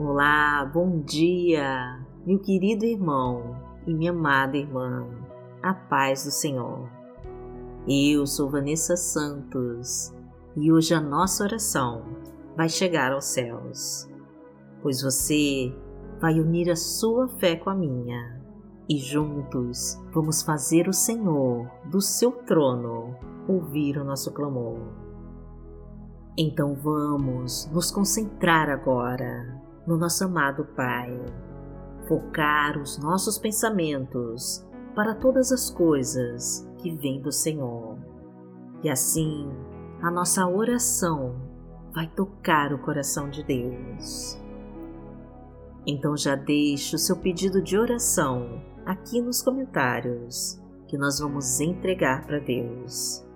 Olá, 0.00 0.64
bom 0.64 1.00
dia, 1.00 1.98
meu 2.24 2.38
querido 2.38 2.84
irmão 2.84 3.56
e 3.84 3.92
minha 3.92 4.12
amada 4.12 4.56
irmã, 4.56 5.08
a 5.60 5.74
paz 5.74 6.24
do 6.24 6.30
Senhor. 6.30 6.88
Eu 7.84 8.24
sou 8.24 8.48
Vanessa 8.48 8.96
Santos 8.96 10.14
e 10.56 10.70
hoje 10.70 10.94
a 10.94 11.00
nossa 11.00 11.42
oração 11.42 12.04
vai 12.56 12.68
chegar 12.68 13.10
aos 13.10 13.24
céus, 13.24 14.08
pois 14.80 15.02
você 15.02 15.74
vai 16.20 16.38
unir 16.38 16.70
a 16.70 16.76
sua 16.76 17.26
fé 17.26 17.56
com 17.56 17.68
a 17.68 17.74
minha 17.74 18.40
e 18.88 18.98
juntos 18.98 20.00
vamos 20.12 20.42
fazer 20.44 20.86
o 20.86 20.92
Senhor 20.92 21.68
do 21.86 22.00
seu 22.00 22.30
trono 22.30 23.16
ouvir 23.48 23.98
o 23.98 24.04
nosso 24.04 24.32
clamor. 24.32 24.78
Então 26.38 26.76
vamos 26.76 27.68
nos 27.72 27.90
concentrar 27.90 28.70
agora 28.70 29.66
no 29.88 29.96
nosso 29.96 30.22
amado 30.22 30.66
Pai, 30.76 31.18
focar 32.06 32.78
os 32.78 32.98
nossos 32.98 33.38
pensamentos 33.38 34.62
para 34.94 35.14
todas 35.14 35.50
as 35.50 35.70
coisas 35.70 36.68
que 36.76 36.94
vêm 36.94 37.22
do 37.22 37.32
Senhor. 37.32 37.96
E 38.82 38.90
assim, 38.90 39.50
a 40.02 40.10
nossa 40.10 40.46
oração 40.46 41.36
vai 41.94 42.06
tocar 42.06 42.70
o 42.74 42.78
coração 42.78 43.30
de 43.30 43.42
Deus. 43.42 44.38
Então 45.86 46.14
já 46.14 46.36
deixe 46.36 46.94
o 46.94 46.98
seu 46.98 47.16
pedido 47.16 47.62
de 47.62 47.78
oração 47.78 48.62
aqui 48.84 49.22
nos 49.22 49.40
comentários 49.40 50.62
que 50.86 50.98
nós 50.98 51.18
vamos 51.18 51.60
entregar 51.60 52.26
para 52.26 52.40
Deus. 52.40 53.26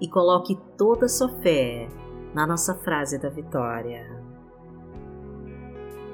E 0.00 0.08
coloque 0.08 0.58
toda 0.76 1.06
a 1.06 1.08
sua 1.08 1.28
fé 1.40 1.88
na 2.34 2.48
nossa 2.48 2.74
frase 2.74 3.16
da 3.16 3.28
vitória. 3.28 4.21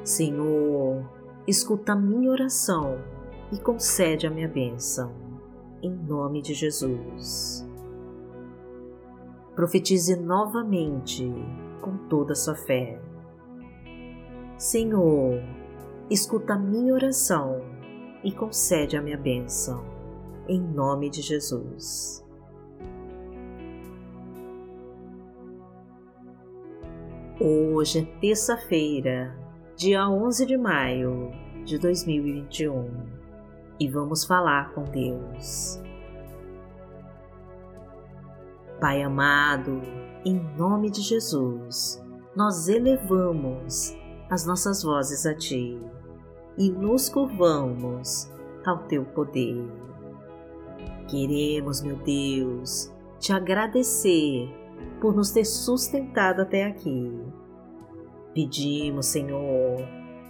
Senhor, 0.08 1.06
escuta 1.46 1.92
a 1.92 1.94
minha 1.94 2.30
oração 2.30 2.98
e 3.52 3.58
concede 3.58 4.26
a 4.26 4.30
minha 4.30 4.48
bênção, 4.48 5.12
em 5.82 5.90
nome 5.90 6.40
de 6.40 6.54
Jesus. 6.54 7.62
Profetize 9.54 10.16
novamente 10.16 11.30
com 11.82 12.08
toda 12.08 12.32
a 12.32 12.36
sua 12.36 12.54
fé. 12.54 12.98
Senhor, 14.56 15.42
escuta 16.08 16.54
a 16.54 16.58
minha 16.58 16.94
oração 16.94 17.60
e 18.24 18.32
concede 18.32 18.96
a 18.96 19.02
minha 19.02 19.18
bênção, 19.18 19.84
em 20.48 20.58
nome 20.58 21.10
de 21.10 21.20
Jesus. 21.20 22.24
Hoje 27.38 27.98
é 27.98 28.20
terça-feira, 28.20 29.47
dia 29.78 30.10
11 30.10 30.44
de 30.44 30.56
maio 30.56 31.30
de 31.64 31.78
2021, 31.78 32.90
e 33.78 33.88
vamos 33.88 34.24
falar 34.24 34.74
com 34.74 34.82
Deus. 34.82 35.80
Pai 38.80 39.00
amado, 39.02 39.80
em 40.24 40.34
nome 40.56 40.90
de 40.90 41.00
Jesus, 41.00 42.04
nós 42.34 42.66
elevamos 42.66 43.96
as 44.28 44.44
nossas 44.44 44.82
vozes 44.82 45.24
a 45.24 45.32
Ti 45.36 45.80
e 46.56 46.70
nos 46.72 47.08
curvamos 47.08 48.28
ao 48.66 48.78
Teu 48.78 49.04
poder. 49.04 49.64
Queremos, 51.06 51.82
meu 51.82 51.94
Deus, 51.98 52.92
te 53.20 53.32
agradecer 53.32 54.52
por 55.00 55.14
nos 55.14 55.30
ter 55.30 55.44
sustentado 55.44 56.42
até 56.42 56.64
aqui 56.64 57.37
Pedimos, 58.34 59.06
Senhor, 59.06 59.86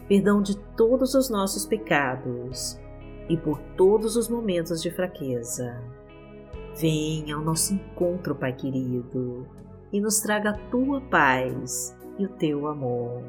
perdão 0.08 0.40
de 0.40 0.56
todos 0.76 1.14
os 1.14 1.28
nossos 1.28 1.66
pecados 1.66 2.78
e 3.28 3.36
por 3.36 3.60
todos 3.76 4.16
os 4.16 4.28
momentos 4.28 4.80
de 4.80 4.90
fraqueza. 4.90 5.82
Venha 6.76 7.34
ao 7.34 7.42
nosso 7.42 7.74
encontro, 7.74 8.34
Pai 8.34 8.52
querido, 8.52 9.46
e 9.92 10.00
nos 10.00 10.20
traga 10.20 10.50
a 10.50 10.58
tua 10.70 11.00
paz 11.00 11.96
e 12.18 12.24
o 12.24 12.28
teu 12.28 12.66
amor. 12.66 13.22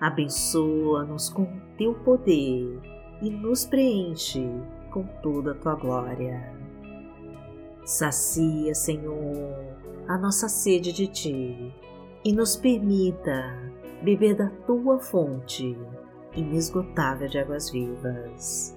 Abençoa-nos 0.00 1.28
com 1.28 1.42
o 1.42 1.60
teu 1.76 1.94
poder 1.94 2.80
e 3.22 3.30
nos 3.30 3.64
preenche 3.64 4.46
com 4.90 5.04
toda 5.22 5.52
a 5.52 5.54
tua 5.54 5.74
glória. 5.74 6.54
Sacia, 7.84 8.74
Senhor, 8.74 9.54
a 10.06 10.16
nossa 10.16 10.48
sede 10.48 10.92
de 10.92 11.06
ti 11.06 11.74
e 12.24 12.32
nos 12.32 12.56
permita 12.56 13.69
beber 14.02 14.34
da 14.34 14.48
tua 14.66 14.98
fonte 14.98 15.76
inesgotável 16.34 17.28
de 17.28 17.38
águas 17.38 17.70
vivas. 17.70 18.76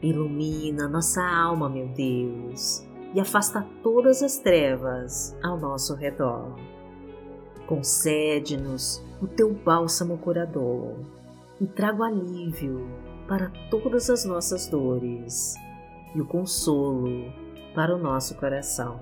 Ilumina 0.00 0.88
nossa 0.88 1.22
alma, 1.22 1.68
meu 1.68 1.88
Deus, 1.88 2.86
e 3.14 3.20
afasta 3.20 3.66
todas 3.82 4.22
as 4.22 4.38
trevas 4.38 5.36
ao 5.42 5.58
nosso 5.58 5.94
redor. 5.94 6.56
Concede-nos 7.66 9.04
o 9.20 9.26
teu 9.26 9.52
bálsamo 9.54 10.18
curador 10.18 10.96
e 11.60 11.66
traga 11.66 12.06
alívio 12.06 12.88
para 13.28 13.50
todas 13.70 14.10
as 14.10 14.24
nossas 14.24 14.66
dores 14.66 15.54
e 16.14 16.20
o 16.20 16.26
consolo 16.26 17.32
para 17.74 17.94
o 17.94 17.98
nosso 17.98 18.34
coração. 18.34 19.00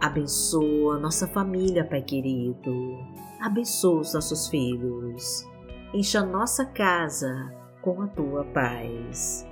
Abençoa 0.00 0.98
nossa 0.98 1.26
família, 1.28 1.84
Pai 1.84 2.02
querido 2.02 2.98
abençoa 3.40 4.00
os 4.00 4.12
nossos 4.12 4.48
filhos, 4.48 5.46
encha 5.94 6.22
nossa 6.22 6.64
casa 6.66 7.50
com 7.80 8.02
a 8.02 8.06
tua 8.08 8.44
paz 8.44 9.46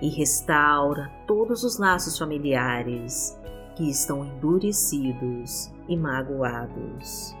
e 0.00 0.08
restaura 0.08 1.10
todos 1.26 1.62
os 1.62 1.78
laços 1.78 2.18
familiares 2.18 3.38
que 3.76 3.90
estão 3.90 4.24
endurecidos 4.24 5.70
e 5.86 5.96
magoados. 5.96 7.36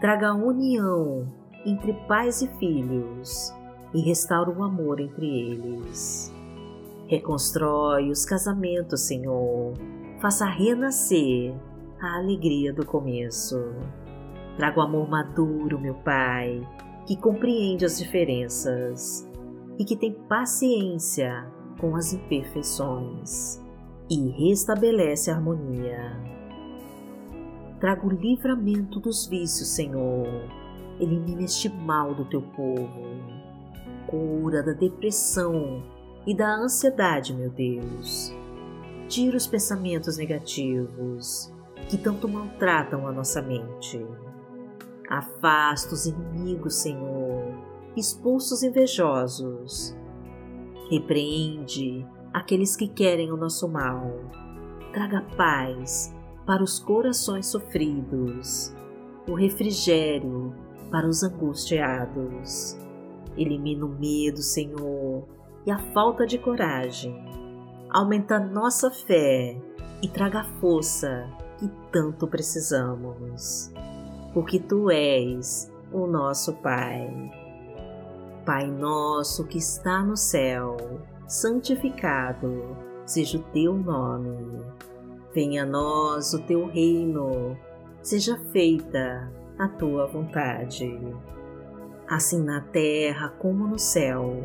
Traga 0.00 0.34
união 0.34 1.32
entre 1.64 1.92
pais 2.08 2.42
e 2.42 2.48
filhos 2.58 3.54
e 3.94 4.00
restaura 4.00 4.50
o 4.50 4.64
amor 4.64 5.00
entre 5.00 5.26
eles. 5.26 6.34
Reconstrói 7.06 8.10
os 8.10 8.24
casamentos, 8.24 9.02
Senhor. 9.02 9.74
Faça 10.20 10.46
renascer 10.46 11.54
a 12.00 12.16
alegria 12.16 12.72
do 12.72 12.86
começo. 12.86 13.56
Traga 14.56 14.80
o 14.80 14.82
amor 14.82 15.08
maduro, 15.08 15.78
meu 15.78 15.94
Pai, 15.94 16.66
que 17.06 17.16
compreende 17.16 17.84
as 17.84 17.98
diferenças 17.98 19.28
e 19.78 19.84
que 19.84 19.94
tem 19.94 20.12
paciência 20.12 21.46
com 21.78 21.94
as 21.94 22.14
imperfeições 22.14 23.60
e 24.10 24.30
restabelece 24.30 25.30
a 25.30 25.34
harmonia. 25.34 26.18
Traga 27.78 28.06
o 28.06 28.10
livramento 28.10 28.98
dos 28.98 29.26
vícios, 29.26 29.68
Senhor. 29.68 30.26
Elimina 30.98 31.42
este 31.42 31.68
mal 31.68 32.14
do 32.14 32.24
teu 32.24 32.40
povo. 32.40 33.02
Cura 34.06 34.62
da 34.62 34.72
depressão 34.72 35.82
e 36.26 36.34
da 36.34 36.56
ansiedade, 36.56 37.34
meu 37.34 37.50
Deus. 37.50 38.34
Tira 39.08 39.36
os 39.36 39.46
pensamentos 39.46 40.16
negativos 40.16 41.52
que 41.88 41.96
tanto 41.96 42.28
maltratam 42.28 43.06
a 43.06 43.12
nossa 43.12 43.40
mente. 43.40 44.04
Afasta 45.08 45.94
os 45.94 46.06
inimigos, 46.06 46.74
Senhor, 46.82 47.54
expulsa 47.96 48.54
os 48.54 48.62
invejosos. 48.64 49.96
Repreende 50.90 52.04
aqueles 52.32 52.74
que 52.74 52.88
querem 52.88 53.30
o 53.30 53.36
nosso 53.36 53.68
mal. 53.68 54.10
Traga 54.92 55.22
paz 55.36 56.12
para 56.44 56.62
os 56.62 56.78
corações 56.80 57.46
sofridos, 57.46 58.74
o 59.28 59.34
refrigério 59.34 60.52
para 60.90 61.06
os 61.06 61.22
angustiados. 61.22 62.76
Elimina 63.36 63.84
o 63.84 63.88
medo, 63.88 64.38
Senhor, 64.38 65.28
e 65.64 65.70
a 65.70 65.78
falta 65.92 66.26
de 66.26 66.38
coragem. 66.38 67.14
Aumenta 67.90 68.38
nossa 68.38 68.90
fé 68.90 69.56
e 70.02 70.08
traga 70.08 70.40
a 70.40 70.44
força 70.60 71.28
que 71.58 71.68
tanto 71.90 72.26
precisamos 72.26 73.72
porque 74.36 74.60
tu 74.60 74.90
és 74.90 75.72
o 75.90 76.06
nosso 76.06 76.52
Pai. 76.56 77.08
Pai 78.44 78.70
nosso 78.70 79.46
que 79.46 79.56
está 79.56 80.02
no 80.02 80.14
céu, 80.14 80.76
santificado 81.26 82.76
seja 83.06 83.38
o 83.38 83.42
teu 83.44 83.72
nome. 83.72 84.62
Venha 85.32 85.62
a 85.62 85.66
nós 85.66 86.34
o 86.34 86.42
teu 86.42 86.66
reino, 86.66 87.56
seja 88.02 88.38
feita 88.52 89.32
a 89.58 89.68
tua 89.68 90.06
vontade. 90.06 91.00
Assim 92.06 92.44
na 92.44 92.60
terra 92.60 93.30
como 93.38 93.66
no 93.66 93.78
céu, 93.78 94.44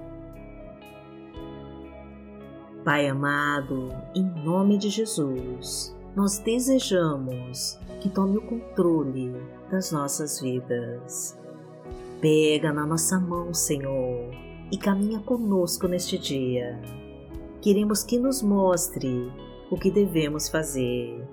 Pai 2.83 3.07
amado, 3.07 3.89
em 4.15 4.23
nome 4.43 4.75
de 4.75 4.89
Jesus, 4.89 5.95
nós 6.15 6.39
desejamos 6.39 7.77
que 7.99 8.09
tome 8.09 8.37
o 8.37 8.41
controle 8.41 9.31
das 9.69 9.91
nossas 9.91 10.41
vidas. 10.41 11.37
Pega 12.19 12.73
na 12.73 12.83
nossa 12.83 13.19
mão, 13.19 13.53
Senhor, 13.53 14.33
e 14.71 14.77
caminha 14.79 15.19
conosco 15.19 15.87
neste 15.87 16.17
dia. 16.17 16.81
Queremos 17.61 18.03
que 18.03 18.17
nos 18.17 18.41
mostre 18.41 19.31
o 19.69 19.77
que 19.77 19.91
devemos 19.91 20.49
fazer 20.49 21.23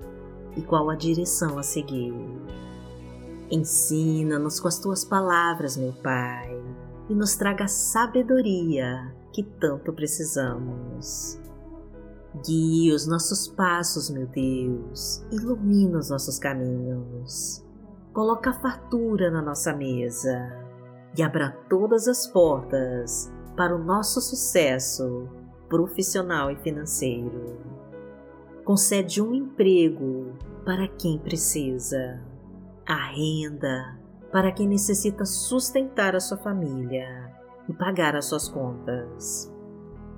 e 0.54 0.60
qual 0.60 0.90
a 0.90 0.96
direção 0.96 1.58
a 1.58 1.62
seguir. 1.62 2.12
Ensina-nos 3.50 4.60
com 4.60 4.68
as 4.68 4.78
tuas 4.78 5.02
palavras, 5.02 5.78
meu 5.78 5.94
Pai, 5.94 6.54
e 7.08 7.14
nos 7.14 7.36
traga 7.36 7.66
sabedoria 7.66 9.16
que 9.32 9.42
tanto 9.42 9.92
precisamos. 9.92 11.38
Guie 12.44 12.92
os 12.92 13.06
nossos 13.06 13.48
passos, 13.48 14.10
meu 14.10 14.26
Deus, 14.26 15.24
ilumina 15.30 15.98
os 15.98 16.10
nossos 16.10 16.38
caminhos. 16.38 17.64
Coloca 18.12 18.52
fartura 18.52 19.30
na 19.30 19.40
nossa 19.40 19.72
mesa 19.74 20.52
e 21.16 21.22
abra 21.22 21.50
todas 21.68 22.06
as 22.06 22.26
portas 22.26 23.32
para 23.56 23.74
o 23.74 23.82
nosso 23.82 24.20
sucesso 24.20 25.28
profissional 25.68 26.50
e 26.50 26.56
financeiro. 26.56 27.58
Concede 28.64 29.22
um 29.22 29.34
emprego 29.34 30.32
para 30.64 30.86
quem 30.86 31.18
precisa, 31.18 32.22
a 32.86 33.10
renda 33.12 33.98
para 34.30 34.52
quem 34.52 34.68
necessita 34.68 35.24
sustentar 35.24 36.14
a 36.14 36.20
sua 36.20 36.36
família 36.36 37.38
e 37.68 37.72
pagar 37.74 38.16
as 38.16 38.26
suas 38.26 38.48
contas. 38.48 39.52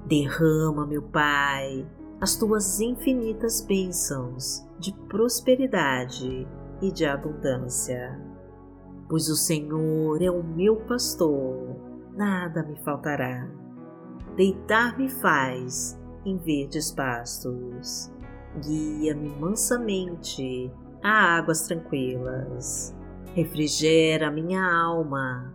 Derrama, 0.06 0.86
meu 0.86 1.02
Pai, 1.02 1.86
as 2.20 2.36
tuas 2.36 2.80
infinitas 2.80 3.60
bênçãos 3.62 4.66
de 4.78 4.92
prosperidade 5.08 6.46
e 6.80 6.92
de 6.92 7.04
abundância. 7.04 8.20
Pois 9.08 9.28
o 9.28 9.36
Senhor 9.36 10.22
é 10.22 10.30
o 10.30 10.42
meu 10.42 10.76
pastor, 10.76 11.76
nada 12.16 12.62
me 12.62 12.76
faltará. 12.84 13.48
Deitar-me 14.36 15.08
faz 15.08 16.00
em 16.24 16.36
verdes 16.38 16.92
pastos, 16.92 18.12
guia-me 18.62 19.30
mansamente 19.40 20.72
a 21.02 21.36
águas 21.38 21.66
tranquilas. 21.66 22.94
Refrigera 23.34 24.30
minha 24.30 24.62
alma, 24.62 25.54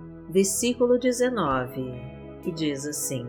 versículo 0.31 0.97
19, 0.97 1.81
e 2.45 2.51
diz 2.51 2.85
assim: 2.87 3.27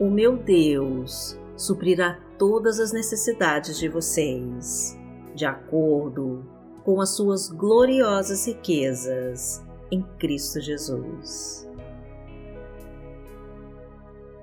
O 0.00 0.08
meu 0.08 0.36
Deus 0.38 1.38
suprirá 1.54 2.18
todas 2.38 2.80
as 2.80 2.92
necessidades 2.92 3.78
de 3.78 3.88
vocês, 3.88 4.98
de 5.34 5.44
acordo 5.44 6.44
com 6.82 7.00
as 7.00 7.10
suas 7.10 7.48
gloriosas 7.50 8.46
riquezas 8.46 9.62
em 9.90 10.02
Cristo 10.18 10.60
Jesus. 10.60 11.68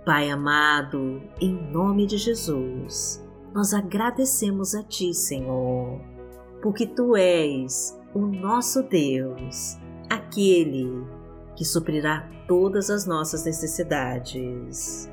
Pai 0.06 0.30
amado, 0.30 1.22
em 1.40 1.54
nome 1.72 2.06
de 2.06 2.18
Jesus, 2.18 3.24
nós 3.54 3.74
agradecemos 3.74 4.74
a 4.74 4.84
Ti, 4.84 5.14
Senhor, 5.14 6.00
porque 6.62 6.88
Tu 6.88 7.16
és 7.16 8.00
o 8.14 8.20
nosso 8.20 8.82
Deus, 8.84 9.78
aquele 10.12 11.06
que 11.56 11.64
suprirá 11.64 12.30
todas 12.48 12.90
as 12.90 13.06
nossas 13.06 13.46
necessidades. 13.46 15.10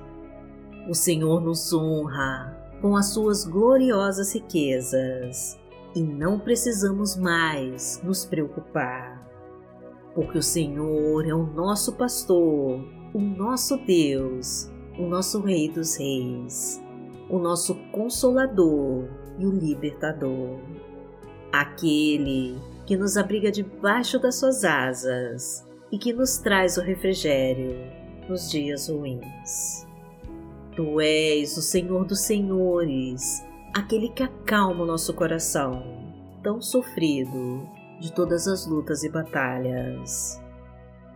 O 0.89 0.95
Senhor 0.95 1.41
nos 1.41 1.73
honra 1.73 2.56
com 2.81 2.97
as 2.97 3.12
suas 3.12 3.45
gloriosas 3.45 4.35
riquezas 4.35 5.56
e 5.95 6.03
não 6.03 6.41
precisamos 6.41 7.17
mais 7.17 8.00
nos 8.03 8.25
preocupar, 8.25 9.25
porque 10.14 10.38
o 10.38 10.43
Senhor 10.43 11.26
é 11.26 11.35
o 11.35 11.47
nosso 11.47 11.93
pastor, 11.93 12.81
o 13.14 13.21
nosso 13.21 13.76
Deus, 13.76 14.69
o 14.99 15.02
nosso 15.02 15.40
Rei 15.40 15.69
dos 15.69 15.97
Reis, 15.97 16.83
o 17.31 17.38
nosso 17.38 17.75
Consolador 17.93 19.09
e 19.38 19.47
o 19.47 19.50
Libertador, 19.50 20.59
aquele 21.52 22.59
que 22.87 22.97
nos 22.97 23.17
abriga 23.17 23.50
debaixo 23.50 24.19
das 24.19 24.37
suas 24.37 24.64
asas 24.64 25.64
e 25.90 25.99
que 25.99 26.12
nos 26.12 26.38
traz 26.38 26.76
o 26.76 26.83
refrigério 26.83 27.76
nos 28.28 28.50
dias 28.50 28.88
ruins. 28.88 29.87
Tu 30.75 31.00
és 31.00 31.57
o 31.57 31.62
Senhor 31.62 32.05
dos 32.05 32.21
Senhores, 32.21 33.45
aquele 33.75 34.11
que 34.11 34.23
acalma 34.23 34.85
o 34.85 34.87
nosso 34.87 35.12
coração, 35.14 35.83
tão 36.43 36.61
sofrido 36.61 37.69
de 38.00 38.12
todas 38.12 38.47
as 38.47 38.67
lutas 38.67 39.02
e 39.02 39.09
batalhas. 39.09 40.40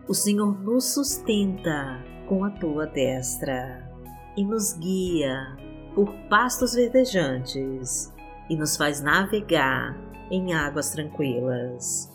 O 0.07 0.13
Senhor 0.13 0.59
nos 0.61 0.93
sustenta 0.93 2.03
com 2.27 2.43
a 2.43 2.49
tua 2.49 2.85
destra 2.85 3.89
e 4.35 4.43
nos 4.43 4.73
guia 4.73 5.55
por 5.95 6.13
pastos 6.29 6.73
verdejantes 6.73 8.11
e 8.49 8.57
nos 8.57 8.75
faz 8.75 9.01
navegar 9.01 10.12
em 10.29 10.53
águas 10.53 10.91
tranquilas. 10.91 12.11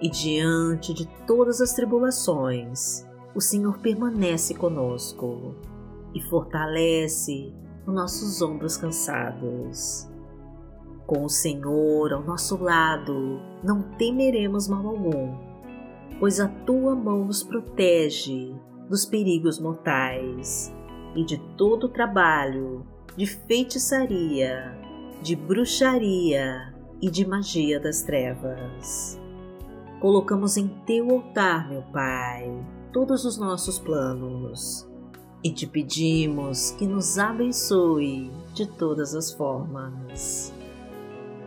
E 0.00 0.08
diante 0.08 0.94
de 0.94 1.06
todas 1.26 1.60
as 1.60 1.72
tribulações, 1.72 3.06
o 3.34 3.40
Senhor 3.40 3.78
permanece 3.78 4.54
conosco 4.54 5.54
e 6.14 6.20
fortalece 6.22 7.52
os 7.86 7.94
nossos 7.94 8.40
ombros 8.40 8.76
cansados. 8.76 10.08
Com 11.06 11.24
o 11.24 11.28
Senhor 11.28 12.12
ao 12.12 12.22
nosso 12.22 12.62
lado, 12.62 13.40
não 13.64 13.82
temeremos 13.96 14.68
mal 14.68 14.86
algum, 14.86 15.34
pois 16.20 16.38
a 16.38 16.48
tua 16.48 16.94
mão 16.94 17.24
nos 17.24 17.42
protege 17.42 18.54
dos 18.88 19.04
perigos 19.04 19.58
mortais 19.58 20.72
e 21.14 21.24
de 21.24 21.38
todo 21.56 21.84
o 21.84 21.88
trabalho 21.88 22.86
de 23.16 23.26
feitiçaria, 23.26 24.78
de 25.22 25.34
bruxaria 25.34 26.77
e 27.00 27.10
de 27.10 27.26
magia 27.26 27.80
das 27.80 28.02
trevas. 28.02 29.20
Colocamos 30.00 30.56
em 30.56 30.68
teu 30.86 31.10
altar, 31.10 31.68
meu 31.68 31.82
Pai, 31.92 32.50
todos 32.92 33.24
os 33.24 33.38
nossos 33.38 33.78
planos 33.78 34.88
e 35.42 35.50
te 35.50 35.66
pedimos 35.66 36.72
que 36.72 36.86
nos 36.86 37.18
abençoe 37.18 38.30
de 38.54 38.66
todas 38.66 39.14
as 39.14 39.32
formas. 39.32 40.52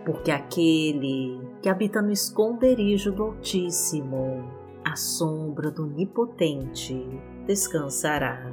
Porque 0.06 0.32
aquele 0.32 1.40
que 1.62 1.70
habita 1.70 2.02
no 2.02 2.12
esconderijo 2.12 3.12
do 3.12 3.24
Altíssimo, 3.24 4.50
à 4.84 4.96
sombra 4.96 5.70
do 5.70 5.84
Onipotente, 5.84 7.06
descansará. 7.46 8.52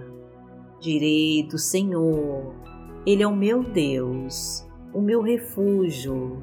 Direi 0.81 1.43
do 1.45 1.59
Senhor, 1.59 2.55
Ele 3.07 3.23
é 3.23 3.27
o 3.27 3.35
meu 3.35 3.63
Deus, 3.63 4.67
o 4.93 5.01
meu 5.01 5.23
refúgio, 5.23 6.43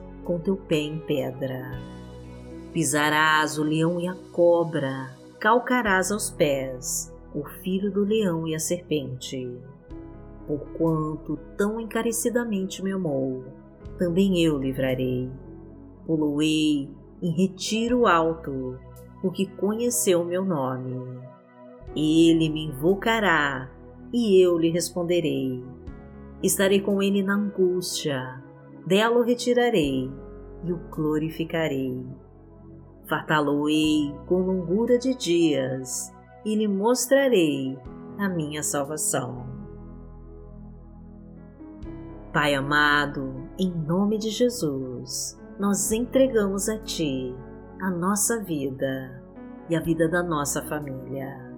com 0.31 0.39
teu 0.39 0.55
pé 0.55 0.77
em 0.77 0.97
pedra. 0.97 1.77
Pisarás 2.71 3.57
o 3.57 3.63
leão 3.63 3.99
e 3.99 4.07
a 4.07 4.15
cobra, 4.31 5.13
calcarás 5.41 6.09
aos 6.09 6.29
pés 6.29 7.13
o 7.35 7.43
filho 7.43 7.91
do 7.91 8.05
leão 8.05 8.47
e 8.47 8.55
a 8.55 8.59
serpente. 8.59 9.59
Porquanto 10.47 11.37
tão 11.57 11.81
encarecidamente 11.81 12.81
me 12.81 12.93
amou, 12.93 13.43
também 13.97 14.41
eu 14.41 14.57
livrarei. 14.57 15.29
Poloei 16.05 16.89
em 17.21 17.31
retiro 17.31 18.07
alto, 18.07 18.79
porque 19.21 19.45
conheceu 19.45 20.23
meu 20.23 20.45
nome. 20.45 21.19
Ele 21.93 22.49
me 22.49 22.67
invocará 22.67 23.69
e 24.13 24.41
eu 24.41 24.57
lhe 24.57 24.69
responderei. 24.69 25.61
Estarei 26.41 26.79
com 26.79 27.03
ele 27.03 27.21
na 27.21 27.35
angústia, 27.35 28.41
dela 28.85 29.19
o 29.19 29.23
retirarei 29.23 30.11
e 30.63 30.71
o 30.71 30.77
glorificarei. 30.89 32.05
Fartá-lo-ei 33.07 34.15
com 34.25 34.41
longura 34.41 34.97
de 34.97 35.15
dias 35.15 36.13
e 36.45 36.55
lhe 36.55 36.67
mostrarei 36.67 37.77
a 38.17 38.29
minha 38.29 38.63
salvação. 38.63 39.45
Pai 42.31 42.55
amado, 42.55 43.49
em 43.59 43.69
nome 43.69 44.17
de 44.17 44.29
Jesus, 44.29 45.37
nós 45.59 45.91
entregamos 45.91 46.69
a 46.69 46.77
Ti 46.77 47.35
a 47.81 47.91
nossa 47.91 48.41
vida 48.41 49.21
e 49.69 49.75
a 49.75 49.81
vida 49.81 50.07
da 50.07 50.23
nossa 50.23 50.61
família. 50.63 51.51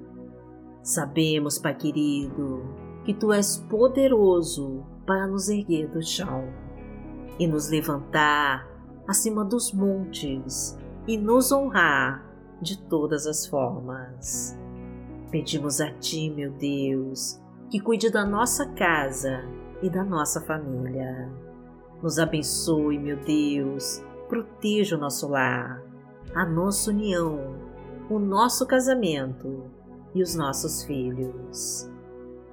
Sabemos, 0.82 1.60
Pai 1.60 1.76
querido, 1.76 2.64
que 3.06 3.14
Tu 3.14 3.32
és 3.32 3.58
poderoso 3.70 4.84
para 5.06 5.28
nos 5.28 5.50
erguer 5.50 5.88
do 5.90 6.02
chão 6.02 6.63
e 7.40 7.48
nos 7.48 7.70
levantar 7.70 8.68
acima 9.08 9.44
dos 9.44 9.72
montes 9.74 10.78
e 11.08 11.18
nos 11.18 11.52
honrar 11.52 12.26
de 12.62 12.82
todas 12.84 13.28
as 13.28 13.46
formas. 13.46 14.58
Pedimos 15.30 15.82
a 15.82 15.92
Ti, 15.92 16.30
meu 16.30 16.52
Deus, 16.52 17.42
que 17.70 17.80
cuide 17.80 18.10
da 18.10 18.26
nossa 18.26 18.68
casa 18.70 19.44
e 19.82 19.90
da 19.90 20.04
nossa 20.04 20.40
família. 20.42 21.30
Nos 22.02 22.20
abençoe, 22.20 22.98
meu 22.98 23.18
Deus, 23.18 24.04
proteja 24.30 24.96
o 24.96 25.00
nosso 25.00 25.28
lar, 25.28 25.82
a 26.36 26.46
nossa 26.46 26.92
união, 26.92 27.56
o 28.10 28.20
nosso 28.20 28.66
casamento 28.66 29.64
e 30.14 30.22
os 30.22 30.36
nossos 30.36 30.84
filhos. 30.84 31.90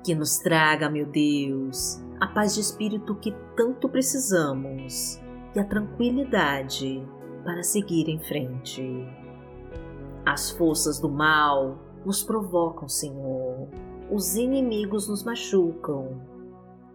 Que 0.03 0.15
nos 0.15 0.39
traga, 0.39 0.89
meu 0.89 1.07
Deus, 1.07 2.03
a 2.19 2.27
paz 2.27 2.55
de 2.55 2.61
espírito 2.61 3.15
que 3.17 3.35
tanto 3.55 3.89
precisamos 3.89 5.21
e 5.55 5.61
a 5.61 5.65
tranquilidade 5.65 7.07
para 7.45 7.63
seguir 7.63 8.09
em 8.09 8.19
frente. 8.19 8.83
As 10.25 10.51
forças 10.51 11.01
do 11.01 11.09
mal 11.09 11.79
nos 12.05 12.23
provocam, 12.23 12.89
Senhor, 12.89 13.69
os 14.11 14.37
inimigos 14.37 15.09
nos 15.09 15.23
machucam, 15.23 16.21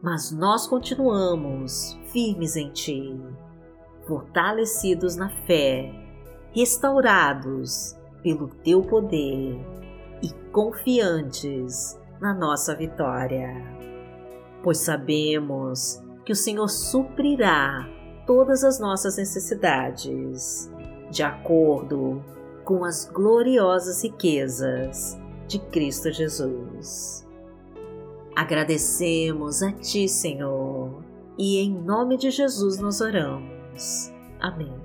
mas 0.01 0.31
nós 0.31 0.67
continuamos 0.67 1.99
firmes 2.11 2.55
em 2.55 2.71
Ti, 2.71 3.19
fortalecidos 4.07 5.15
na 5.15 5.29
fé, 5.45 5.91
restaurados 6.53 7.95
pelo 8.23 8.47
Teu 8.47 8.81
poder 8.81 9.59
e 10.23 10.29
confiantes 10.51 11.99
na 12.19 12.33
nossa 12.33 12.75
vitória, 12.75 13.53
pois 14.63 14.79
sabemos 14.79 16.01
que 16.25 16.31
o 16.31 16.35
Senhor 16.35 16.67
suprirá 16.67 17.87
todas 18.25 18.63
as 18.63 18.79
nossas 18.79 19.17
necessidades, 19.17 20.71
de 21.11 21.23
acordo 21.23 22.23
com 22.63 22.83
as 22.83 23.05
gloriosas 23.05 24.03
riquezas 24.03 25.17
de 25.47 25.59
Cristo 25.59 26.11
Jesus. 26.11 27.27
Agradecemos 28.35 29.61
a 29.61 29.71
Ti, 29.71 30.09
Senhor, 30.09 31.03
e 31.37 31.59
em 31.59 31.71
nome 31.71 32.17
de 32.17 32.31
Jesus 32.31 32.79
nós 32.79 32.99
oramos. 33.01 34.11
Amém 34.39 34.84